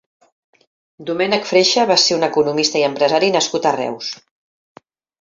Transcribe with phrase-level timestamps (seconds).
[1.09, 4.13] Domènec Freixa va ser un economista i empresari nascut a Reus.